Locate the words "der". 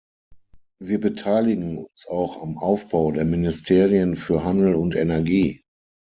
3.11-3.23